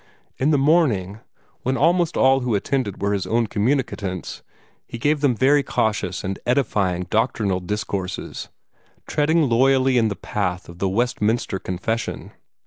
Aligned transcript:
In 0.39 0.49
the 0.49 0.57
morning, 0.57 1.19
when 1.61 1.77
almost 1.77 2.17
all 2.17 2.39
who 2.39 2.55
attended 2.55 2.99
were 2.99 3.13
his 3.13 3.27
own 3.27 3.45
communicants, 3.45 4.41
he 4.87 4.97
gave 4.97 5.21
them 5.21 5.35
very 5.35 5.61
cautious 5.61 6.23
and 6.23 6.39
edifying 6.43 7.03
doctrinal 7.11 7.59
discourses, 7.59 8.49
treading 9.05 9.47
loyally 9.47 9.99
in 9.99 10.07
the 10.07 10.15
path 10.15 10.67
of 10.67 10.79
the 10.79 10.89
Westminster 10.89 11.59
Confession. 11.59 12.31